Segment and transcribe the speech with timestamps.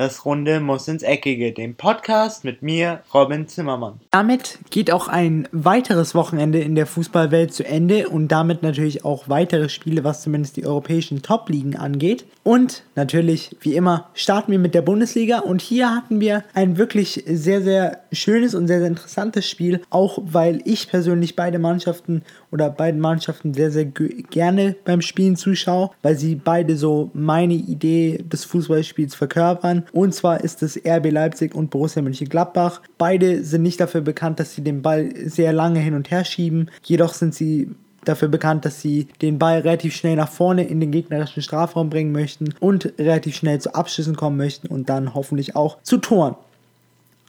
[0.00, 4.00] Das Runde muss ins Eckige, dem Podcast mit mir, Robin Zimmermann.
[4.10, 9.28] Damit geht auch ein weiteres Wochenende in der Fußballwelt zu Ende und damit natürlich auch
[9.28, 12.24] weitere Spiele, was zumindest die europäischen Top-Ligen angeht.
[12.42, 17.22] Und natürlich, wie immer, starten wir mit der Bundesliga und hier hatten wir ein wirklich
[17.26, 22.70] sehr, sehr schönes und sehr, sehr interessantes Spiel, auch weil ich persönlich beide Mannschaften oder
[22.70, 28.46] beiden Mannschaften sehr, sehr gerne beim Spielen zuschaue, weil sie beide so meine Idee des
[28.46, 29.84] Fußballspiels verkörpern.
[29.92, 32.80] Und zwar ist es RB Leipzig und Borussia Mönchengladbach.
[32.98, 36.70] Beide sind nicht dafür bekannt, dass sie den Ball sehr lange hin und her schieben.
[36.82, 37.70] Jedoch sind sie
[38.04, 42.12] dafür bekannt, dass sie den Ball relativ schnell nach vorne in den gegnerischen Strafraum bringen
[42.12, 46.34] möchten und relativ schnell zu Abschlüssen kommen möchten und dann hoffentlich auch zu Toren.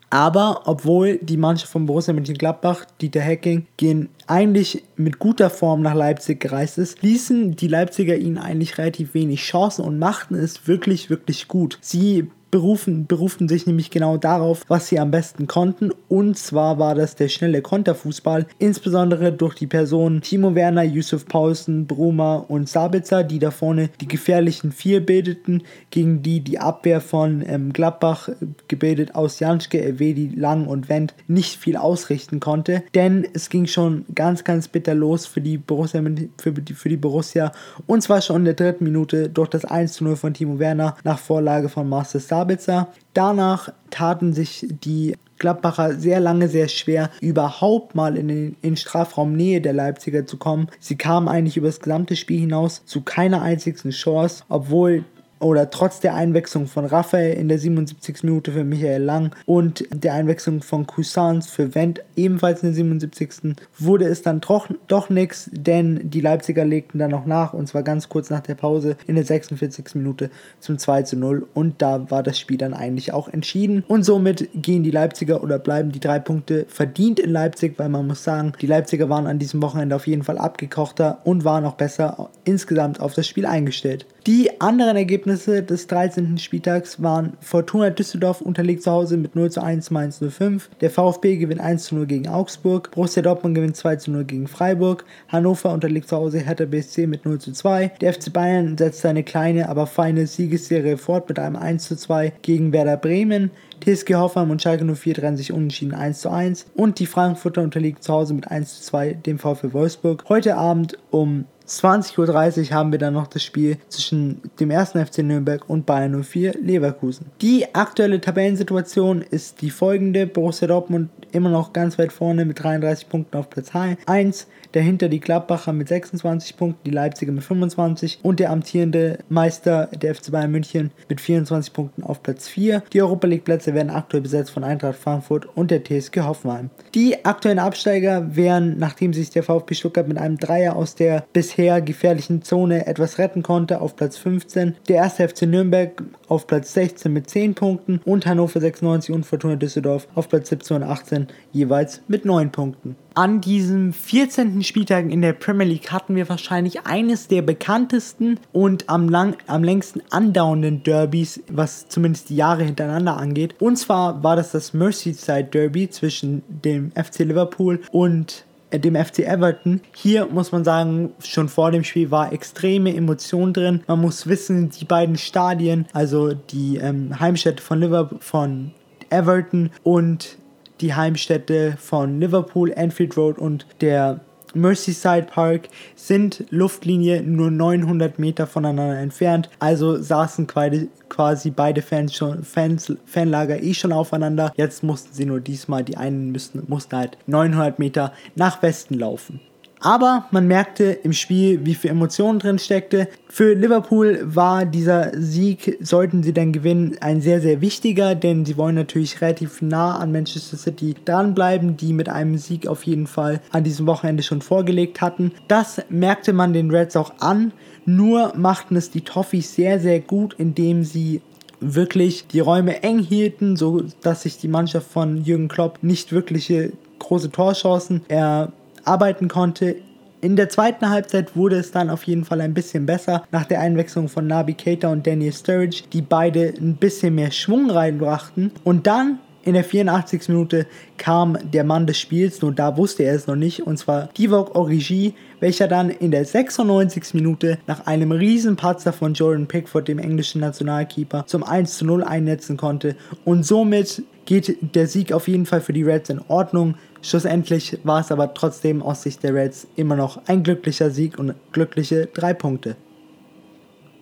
[0.09, 5.93] Aber obwohl die Mannschaft von Borussia Mönchengladbach, Dieter Hecking, gehen eigentlich mit guter Form nach
[5.93, 11.09] Leipzig gereist ist, ließen die Leipziger ihnen eigentlich relativ wenig Chancen und machten es wirklich,
[11.09, 11.77] wirklich gut.
[11.81, 15.91] Sie berufen, beruften sich nämlich genau darauf, was sie am besten konnten.
[16.09, 21.87] Und zwar war das der schnelle Konterfußball, insbesondere durch die Personen Timo Werner, Yusuf Paulsen,
[21.87, 27.43] Bruma und Sabitzer, die da vorne die gefährlichen vier bildeten, gegen die die Abwehr von
[27.47, 28.29] ähm, Gladbach,
[28.67, 32.83] gebildet aus Janschke, Evedi, Lang und Wendt, nicht viel ausrichten konnte.
[32.93, 35.99] Denn es ging schon ganz, ganz bitter los für die Borussia,
[36.39, 37.51] für die, für die Borussia.
[37.87, 41.17] Und zwar schon in der dritten Minute durch das 1 0 von Timo Werner nach
[41.17, 42.89] Vorlage von Sabitzer Sabitzer.
[43.15, 49.59] Danach taten sich die Gladbacher sehr lange sehr schwer, überhaupt mal in den in Strafraumnähe
[49.59, 50.67] der Leipziger zu kommen.
[50.79, 55.03] Sie kamen eigentlich über das gesamte Spiel hinaus zu keiner einzigen Chance, obwohl
[55.41, 58.23] oder trotz der Einwechslung von Raphael in der 77.
[58.23, 63.55] Minute für Michael Lang und der Einwechslung von Cousins für Wendt ebenfalls in der 77.
[63.77, 67.83] wurde es dann doch, doch nichts, denn die Leipziger legten dann noch nach und zwar
[67.83, 69.95] ganz kurz nach der Pause in der 46.
[69.95, 70.29] Minute
[70.59, 74.49] zum 2 zu 0 und da war das Spiel dann eigentlich auch entschieden und somit
[74.53, 78.53] gehen die Leipziger oder bleiben die drei Punkte verdient in Leipzig, weil man muss sagen,
[78.61, 82.99] die Leipziger waren an diesem Wochenende auf jeden Fall abgekochter und waren auch besser insgesamt
[82.99, 84.05] auf das Spiel eingestellt.
[84.27, 86.37] Die anderen Ergebnisse des 13.
[86.37, 91.37] Spieltags waren Fortuna Düsseldorf unterliegt zu Hause mit 0 zu 1 Mainz 05, der VfB
[91.37, 95.73] gewinnt 1 zu 0 gegen Augsburg, Borussia Dortmund gewinnt 2 zu 0 gegen Freiburg, Hannover
[95.73, 99.69] unterliegt zu Hause Hertha BSC mit 0 zu 2, der FC Bayern setzt seine kleine,
[99.69, 103.49] aber feine Siegesserie fort mit einem 1 zu 2 gegen Werder Bremen,
[103.83, 108.03] TSG Hoffenheim und Schalke 04 trennen sich unentschieden 1 zu 1 und die Frankfurter unterliegt
[108.03, 110.25] zu Hause mit 1 zu 2 dem VfB Wolfsburg.
[110.29, 114.89] Heute Abend um 20.30 Uhr haben wir dann noch das Spiel zwischen dem 1.
[114.89, 117.27] FC Nürnberg und Bayern 04 Leverkusen.
[117.41, 120.27] Die aktuelle Tabellensituation ist die folgende.
[120.27, 124.47] Borussia Dortmund immer noch ganz weit vorne mit 33 Punkten auf Platz 1.
[124.73, 130.15] Dahinter die Gladbacher mit 26 Punkten, die Leipziger mit 25 und der amtierende Meister der
[130.15, 132.83] FC Bayern München mit 24 Punkten auf Platz 4.
[132.91, 136.69] Die Europa League Plätze werden aktuell besetzt von Eintracht Frankfurt und der TSG Hoffenheim.
[136.95, 141.60] Die aktuellen Absteiger wären, nachdem sich der VfB Stuttgart mit einem Dreier aus der bisher
[141.81, 145.13] gefährlichen Zone etwas retten konnte, auf Platz 15, der 1.
[145.15, 150.29] FC Nürnberg auf Platz 16 mit 10 Punkten und Hannover 96 und Fortuna Düsseldorf auf
[150.29, 152.95] Platz 17 und 18 jeweils mit 9 Punkten.
[153.13, 154.63] An diesem 14.
[154.63, 159.65] Spieltag in der Premier League hatten wir wahrscheinlich eines der bekanntesten und am, lang, am
[159.65, 163.55] längsten andauernden Derbys, was zumindest die Jahre hintereinander angeht.
[163.59, 169.81] Und zwar war das das Merseyside Derby zwischen dem FC Liverpool und dem FC Everton.
[169.93, 173.81] Hier muss man sagen, schon vor dem Spiel war extreme Emotion drin.
[173.87, 178.71] Man muss wissen, die beiden Stadien, also die ähm, Heimstätte von Liverpool, von
[179.09, 180.37] Everton und
[180.79, 184.19] die Heimstätte von Liverpool, Anfield Road und der
[184.53, 192.43] Merseyside Park sind Luftlinie nur 900 Meter voneinander entfernt, also saßen quasi beide Fans schon,
[192.43, 194.51] Fans, Fanlager eh schon aufeinander.
[194.55, 199.39] Jetzt mussten sie nur diesmal, die einen müssten, mussten halt 900 Meter nach Westen laufen.
[199.81, 203.07] Aber man merkte im Spiel, wie viel Emotionen drin steckte.
[203.27, 208.57] Für Liverpool war dieser Sieg, sollten sie dann gewinnen, ein sehr, sehr wichtiger, denn sie
[208.57, 213.41] wollen natürlich relativ nah an Manchester City dranbleiben, die mit einem Sieg auf jeden Fall
[213.51, 215.31] an diesem Wochenende schon vorgelegt hatten.
[215.47, 217.51] Das merkte man den Reds auch an.
[217.85, 221.21] Nur machten es die Toffees sehr, sehr gut, indem sie
[221.59, 226.73] wirklich die Räume eng hielten, so dass sich die Mannschaft von Jürgen Klopp nicht wirkliche
[226.99, 228.51] große Torchancen er
[228.85, 229.75] arbeiten konnte.
[230.21, 233.59] In der zweiten Halbzeit wurde es dann auf jeden Fall ein bisschen besser nach der
[233.59, 238.51] Einwechslung von Nabi Keita und Daniel Sturridge, die beide ein bisschen mehr Schwung reinbrachten.
[238.63, 240.29] Und dann In der 84.
[240.29, 240.67] Minute
[240.97, 244.55] kam der Mann des Spiels, nur da wusste er es noch nicht, und zwar Divock
[244.55, 247.15] Origi, welcher dann in der 96.
[247.15, 252.55] Minute nach einem Riesenpatzer von Jordan Pickford, dem englischen Nationalkeeper, zum 1 zu 0 einnetzen
[252.55, 252.95] konnte.
[253.25, 256.75] Und somit geht der Sieg auf jeden Fall für die Reds in Ordnung.
[257.01, 261.33] Schlussendlich war es aber trotzdem aus Sicht der Reds immer noch ein glücklicher Sieg und
[261.51, 262.75] glückliche drei Punkte.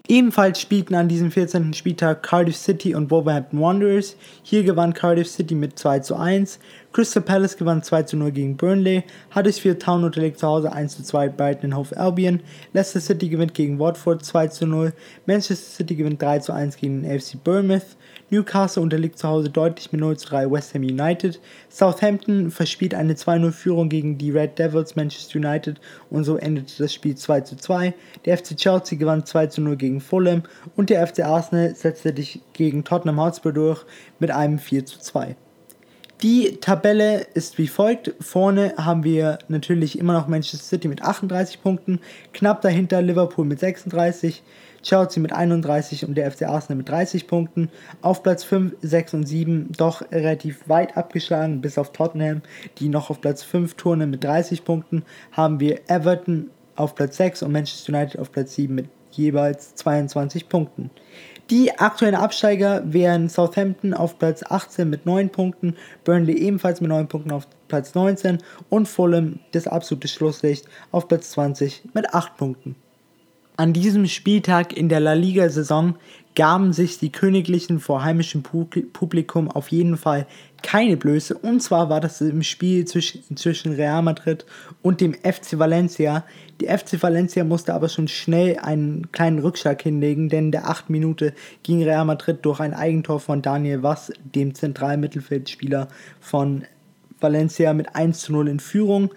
[0.10, 1.72] Ebenfalls spielten an diesem 14.
[1.75, 4.16] Spieltag Cardiff City und Wolverhampton Wanderers.
[4.42, 6.57] Hier gewann Cardiff City mit 2 zu 1.
[6.92, 9.04] Crystal Palace gewann 2 zu 0 gegen Burnley.
[9.36, 12.40] Huddersfield Town unterlegt zu Hause 1 zu 2 Brighton Hove Albion.
[12.74, 14.94] Leicester City gewinnt gegen Watford 2 zu 0.
[15.28, 17.95] Manchester City gewinnt 3 zu 1 gegen den AFC Bournemouth.
[18.31, 21.40] Newcastle unterliegt zu Hause deutlich mit 0 zu 3 West Ham United.
[21.70, 25.80] Southampton verspielt eine 2-0-Führung gegen die Red Devils Manchester United
[26.10, 27.94] und so endete das Spiel 2 zu 2.
[28.26, 30.44] Der FC Chelsea gewann 2 zu 0 gegen Fulham
[30.76, 33.86] und der FC Arsenal setzte sich gegen Tottenham Hotspur durch
[34.20, 35.36] mit einem 4 zu 2.
[36.21, 38.13] Die Tabelle ist wie folgt.
[38.19, 42.01] Vorne haben wir natürlich immer noch Manchester City mit 38 Punkten,
[42.33, 44.44] knapp dahinter Liverpool mit 36,
[44.83, 47.69] Chelsea mit 31 und der FC Arsenal mit 30 Punkten.
[48.01, 52.42] Auf Platz 5, 6 und 7 doch relativ weit abgeschlagen, bis auf Tottenham,
[52.80, 55.04] die noch auf Platz 5 turnen mit 30 Punkten.
[55.31, 60.50] Haben wir Everton auf Platz 6 und Manchester United auf Platz 7 mit jeweils 22
[60.50, 60.92] Punkten.
[61.50, 67.07] Die aktuellen Absteiger wären Southampton auf Platz 18 mit 9 Punkten, Burnley ebenfalls mit 9
[67.07, 68.38] Punkten auf Platz 19
[68.69, 72.75] und Fulham, das absolute Schlusslicht, auf Platz 20 mit 8 Punkten.
[73.57, 75.96] An diesem Spieltag in der La Liga-Saison
[76.39, 80.25] gaben sich die Königlichen vor heimischem Publikum auf jeden Fall
[80.63, 81.38] keine Blöße.
[81.38, 84.45] Und zwar war das im Spiel zwischen, Real Madrid
[84.81, 86.24] und dem FC Valencia.
[86.62, 90.89] Die FC Valencia musste aber schon schnell einen kleinen Rückschlag hinlegen, denn in der 8.
[90.89, 91.33] Minute
[91.63, 95.89] ging Real Madrid durch ein Eigentor von Daniel Vass, dem zentralen Mittelfeldspieler
[96.21, 96.63] von
[97.19, 99.12] Valencia, mit 1 zu 0 in Führung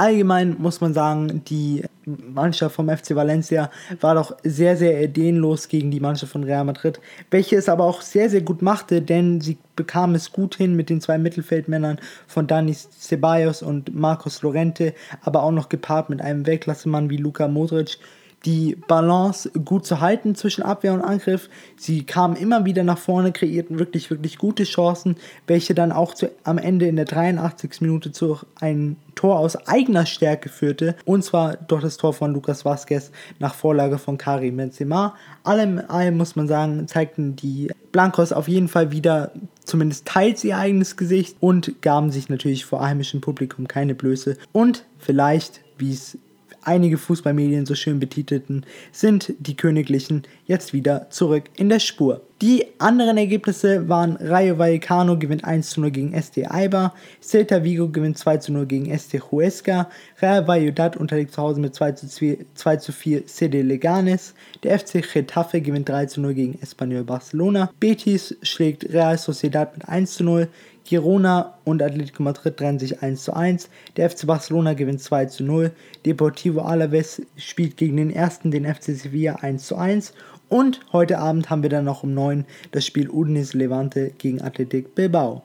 [0.00, 1.84] allgemein muss man sagen, die
[2.32, 3.70] Mannschaft vom FC Valencia
[4.00, 8.02] war doch sehr, sehr ideenlos gegen die Mannschaft von Real Madrid, welche es aber auch
[8.02, 12.46] sehr, sehr gut machte, denn sie bekam es gut hin mit den zwei Mittelfeldmännern von
[12.46, 17.98] Dani Ceballos und Marcos Lorente, aber auch noch gepaart mit einem Weltklassemann wie Luka Modric,
[18.44, 21.50] die Balance gut zu halten zwischen Abwehr und Angriff.
[21.76, 25.16] Sie kamen immer wieder nach vorne, kreierten wirklich, wirklich gute Chancen,
[25.46, 27.80] welche dann auch zu, am Ende in der 83.
[27.80, 30.96] Minute zu einem Tor aus eigener Stärke führte.
[31.04, 35.14] Und zwar durch das Tor von Lucas Vazquez nach Vorlage von Karim Benzema.
[35.44, 39.32] Allem allem muss man sagen, zeigten die Blancos auf jeden Fall wieder
[39.64, 44.36] zumindest teils ihr eigenes Gesicht und gaben sich natürlich vor heimischem Publikum keine Blöße.
[44.52, 46.18] Und vielleicht, wie es
[46.62, 52.22] einige Fußballmedien so schön betitelten, sind die Königlichen jetzt wieder zurück in der Spur.
[52.42, 57.86] Die anderen Ergebnisse waren Rayo Vallecano gewinnt 1 zu 0 gegen SD Aiba, Celta Vigo
[57.88, 59.90] gewinnt 2 zu 0 gegen SD Huesca,
[60.22, 62.06] Real Valladolid unterliegt zu Hause mit 2 zu,
[62.54, 64.32] 2 zu 4 CD Leganes,
[64.62, 69.86] der FC Getafe gewinnt 3 zu 0 gegen Espanyol Barcelona, Betis schlägt Real Sociedad mit
[69.86, 70.48] 1 zu 0,
[70.84, 73.68] Girona und Atletico Madrid trennen sich 1 zu 1.
[73.96, 75.70] Der FC Barcelona gewinnt 2 zu 0.
[76.04, 80.14] Deportivo Alaves spielt gegen den ersten, den FC Sevilla 1 zu 1.
[80.50, 84.96] Und heute Abend haben wir dann noch um 9 das Spiel Udinese Levante gegen Athletic
[84.96, 85.42] Bilbao.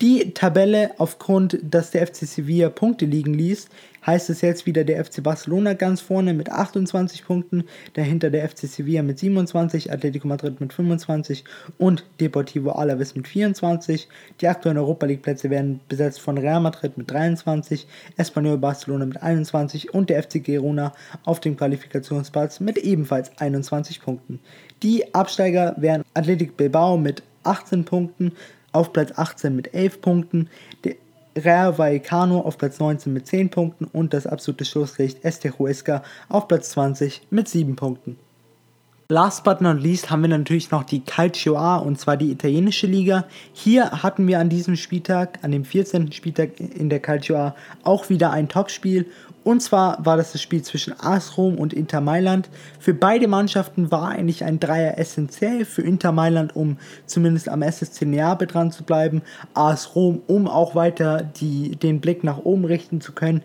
[0.00, 3.68] Die Tabelle aufgrund, dass der FC Sevilla Punkte liegen ließ,
[4.06, 8.66] heißt es jetzt wieder der FC Barcelona ganz vorne mit 28 Punkten, dahinter der FC
[8.66, 11.44] Sevilla mit 27, Atletico Madrid mit 25
[11.78, 14.08] und Deportivo Alaves mit 24.
[14.40, 19.22] Die aktuellen Europa League Plätze werden besetzt von Real Madrid mit 23, Espanyol Barcelona mit
[19.22, 20.92] 21 und der FC Girona
[21.24, 24.40] auf dem Qualifikationsplatz mit ebenfalls 21 Punkten.
[24.82, 28.32] Die Absteiger wären Athletic Bilbao mit 18 Punkten,
[28.72, 30.48] auf Platz 18 mit 11 Punkten,
[30.84, 30.96] der
[31.36, 36.48] Real Vallecano auf Platz 19 mit 10 Punkten und das absolute Schlusslicht Este Huesca auf
[36.48, 38.18] Platz 20 mit 7 Punkten.
[39.08, 42.86] Last but not least haben wir natürlich noch die Calcio A und zwar die italienische
[42.86, 43.26] Liga.
[43.52, 46.12] Hier hatten wir an diesem Spieltag, an dem 14.
[46.12, 49.06] Spieltag in der Calcio A, auch wieder ein Topspiel
[49.44, 52.48] und zwar war das das Spiel zwischen AS Rom und Inter Mailand.
[52.78, 55.64] Für beide Mannschaften war eigentlich ein Dreier essentiell.
[55.64, 59.22] Für Inter Mailand, um zumindest am SSC Neapel dran zu bleiben.
[59.54, 63.42] AS Rom, um auch weiter die, den Blick nach oben richten zu können.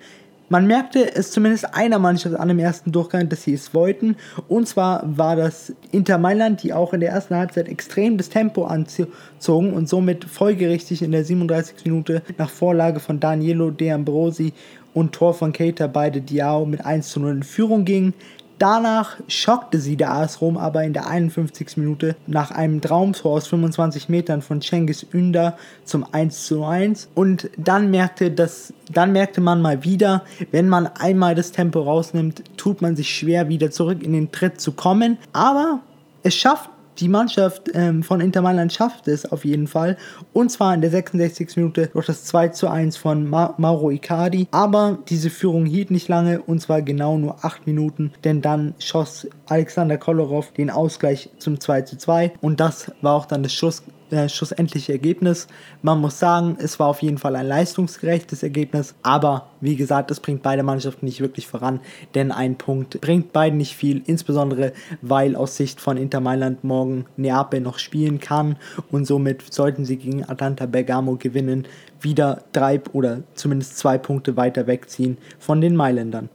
[0.50, 4.16] Man merkte es zumindest einer Mannschaft an dem ersten Durchgang, dass sie es wollten.
[4.48, 8.64] Und zwar war das Inter Mailand, die auch in der ersten Halbzeit extrem das Tempo
[8.64, 11.84] anzogen und somit folgerichtig in der 37.
[11.84, 14.54] Minute nach Vorlage von Danielo De Ambrosi
[14.94, 18.14] und Tor von Keita beide Diao mit 1 zu 0 in Führung gingen.
[18.60, 21.78] Danach schockte sie der AS Rom aber in der 51.
[21.78, 28.32] Minute nach einem Traumtor aus 25 Metern von Cengiz Ünder zum 1:1 und dann merkte,
[28.32, 33.16] das, dann merkte man mal wieder, wenn man einmal das Tempo rausnimmt, tut man sich
[33.16, 35.82] schwer wieder zurück in den Tritt zu kommen, aber
[36.24, 39.98] es schafft die Mannschaft ähm, von Inter Mailand schafft es auf jeden Fall.
[40.34, 41.56] Und zwar in der 66.
[41.58, 44.48] Minute durch das 2 zu 1 von Ma Mauro Icardi.
[44.52, 49.28] Aber diese Führung hielt nicht lange und zwar genau nur 8 Minuten, denn dann schoss
[49.48, 53.84] Alexander Kolarov den Ausgleich zum 2 zu 2 und das war auch dann das Schuss
[54.12, 55.48] äh, schlussendliche Ergebnis.
[55.82, 60.20] Man muss sagen, es war auf jeden Fall ein leistungsgerechtes Ergebnis, aber wie gesagt, es
[60.20, 61.80] bringt beide Mannschaften nicht wirklich voran,
[62.16, 67.06] denn ein Punkt bringt beiden nicht viel, insbesondere weil aus Sicht von Inter Mailand morgen
[67.18, 68.58] Neapel noch spielen kann
[68.92, 71.66] und somit sollten sie gegen Atalanta Bergamo gewinnen,
[72.00, 76.30] wieder drei oder zumindest zwei Punkte weiter wegziehen von den Mailändern.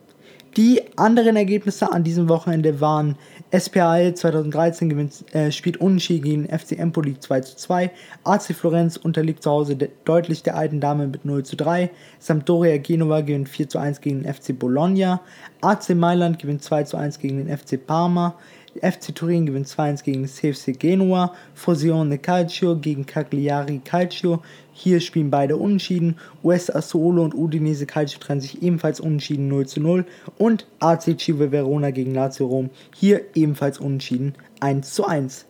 [0.56, 3.16] Die anderen Ergebnisse an diesem Wochenende waren
[3.54, 7.90] SPAL 2013 gewinnt, äh, spielt unentschieden gegen FC Empoli 2 zu 2.
[8.24, 11.90] AC Florenz unterliegt zu Hause de deutlich der alten Dame mit 0 zu 3.
[12.18, 15.20] Sampdoria Genova gewinnt 4 zu 1 gegen den FC Bologna.
[15.60, 18.36] AC Mailand gewinnt 2 zu 1 gegen den FC Parma.
[18.80, 24.42] FC Turin gewinnt 2-1 gegen CFC Genua, Frosinone Calcio gegen Cagliari Calcio.
[24.72, 26.16] Hier spielen beide unentschieden.
[26.42, 30.04] US Assuolo und Udinese Calcio trennen sich ebenfalls unentschieden 0 zu 0.
[30.38, 32.70] Und AC Chive Verona gegen Lazio Rom.
[32.94, 35.46] Hier ebenfalls unentschieden 1 zu 1.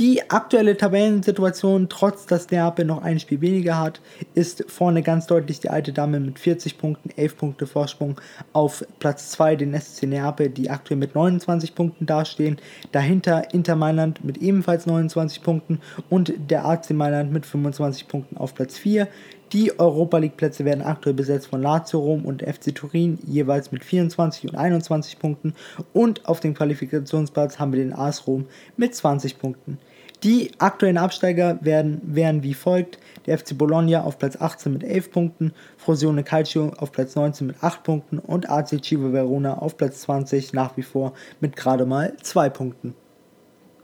[0.00, 4.00] Die aktuelle Tabellensituation, trotz dass Neapel noch ein Spiel weniger hat,
[4.32, 8.18] ist vorne ganz deutlich die alte Dame mit 40 Punkten, 11 Punkte Vorsprung
[8.54, 12.56] auf Platz 2, den SC Neapel, die aktuell mit 29 Punkten dastehen.
[12.92, 18.54] Dahinter Inter Mailand mit ebenfalls 29 Punkten und der AC Mailand mit 25 Punkten auf
[18.54, 19.06] Platz 4.
[19.52, 23.84] Die Europa League Plätze werden aktuell besetzt von Lazio Rom und FC Turin jeweils mit
[23.84, 25.54] 24 und 21 Punkten
[25.92, 29.78] und auf dem Qualifikationsplatz haben wir den AS Rom mit 20 Punkten.
[30.22, 35.12] Die aktuellen Absteiger werden, wären wie folgt: der FC Bologna auf Platz 18 mit 11
[35.12, 40.02] Punkten, Frosione Calcio auf Platz 19 mit 8 Punkten und AC Chivo Verona auf Platz
[40.02, 42.94] 20 nach wie vor mit gerade mal 2 Punkten.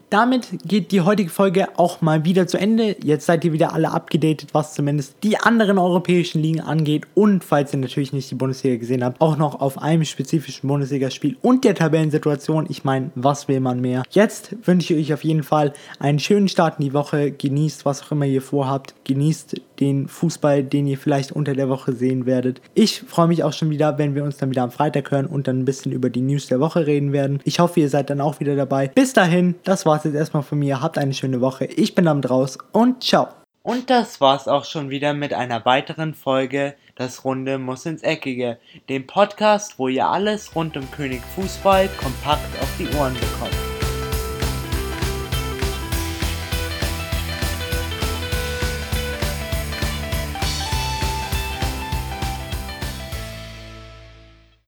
[0.09, 2.95] Damit geht die heutige Folge auch mal wieder zu Ende.
[3.03, 7.05] Jetzt seid ihr wieder alle abgedatet, was zumindest die anderen europäischen Ligen angeht.
[7.13, 11.35] Und falls ihr natürlich nicht die Bundesliga gesehen habt, auch noch auf einem spezifischen Bundesligaspiel
[11.41, 12.67] und der Tabellensituation.
[12.69, 14.03] Ich meine, was will man mehr?
[14.11, 17.31] Jetzt wünsche ich euch auf jeden Fall einen schönen Start in die Woche.
[17.31, 18.95] Genießt, was auch immer ihr vorhabt.
[19.03, 22.61] Genießt den Fußball, den ihr vielleicht unter der Woche sehen werdet.
[22.73, 25.47] Ich freue mich auch schon wieder, wenn wir uns dann wieder am Freitag hören und
[25.47, 27.39] dann ein bisschen über die News der Woche reden werden.
[27.43, 28.87] Ich hoffe, ihr seid dann auch wieder dabei.
[28.87, 30.81] Bis dahin, das war's jetzt erstmal von mir.
[30.81, 31.65] Habt eine schöne Woche.
[31.65, 33.27] Ich bin am draus und ciao.
[33.67, 38.59] Und das war's auch schon wieder mit einer weiteren Folge Das Runde muss ins Eckige,
[38.87, 43.66] dem Podcast, wo ihr alles rund um König Fußball kompakt auf die Ohren bekommt.